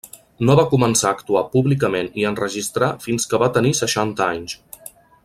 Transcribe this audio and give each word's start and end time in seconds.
No 0.47 0.53
va 0.59 0.63
començar 0.71 1.07
a 1.11 1.17
actuar 1.17 1.43
públicament 1.55 2.09
i 2.21 2.25
enregistrar 2.31 2.91
fins 3.07 3.33
que 3.33 3.41
va 3.45 3.51
tenir 3.59 3.75
seixanta 3.85 4.31
anys. 4.31 4.57